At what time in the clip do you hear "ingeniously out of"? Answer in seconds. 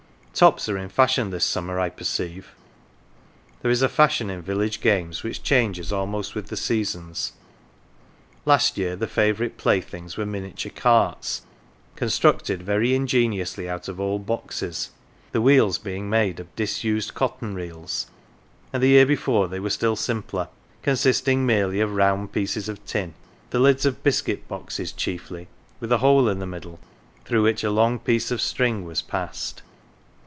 12.95-13.99